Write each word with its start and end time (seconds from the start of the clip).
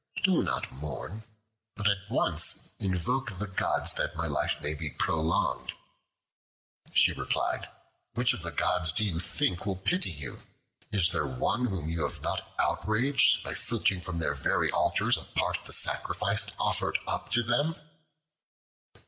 do 0.23 0.41
not 0.41 0.71
mourn, 0.71 1.21
but 1.75 1.87
at 1.87 2.09
once 2.09 2.73
invoke 2.79 3.37
the 3.37 3.45
gods 3.45 3.93
that 3.93 4.15
my 4.15 4.25
life 4.25 4.59
may 4.59 4.73
be 4.73 4.89
prolonged." 4.89 5.73
She 6.95 7.13
replied, 7.13 7.59
"Alas! 7.65 7.65
my 7.65 7.67
son, 7.67 7.73
which 8.15 8.33
of 8.33 8.41
the 8.41 8.49
gods 8.51 8.91
do 8.93 9.05
you 9.05 9.19
think 9.19 9.63
will 9.63 9.75
pity 9.77 10.09
you? 10.09 10.39
Is 10.91 11.09
there 11.11 11.27
one 11.27 11.67
whom 11.67 11.87
you 11.87 12.01
have 12.01 12.19
not 12.23 12.51
outraged 12.57 13.43
by 13.43 13.53
filching 13.53 14.01
from 14.01 14.17
their 14.17 14.33
very 14.33 14.71
altars 14.71 15.19
a 15.19 15.23
part 15.23 15.57
of 15.59 15.65
the 15.67 15.71
sacrifice 15.73 16.47
offered 16.57 16.97
up 17.07 17.29
to 17.33 17.43
them?" 17.43 17.75